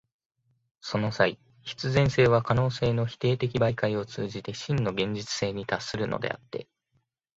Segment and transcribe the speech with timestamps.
[0.79, 6.67] その際、必然性は可能性の否定的媒介を通じて真の現実性に達するのであって、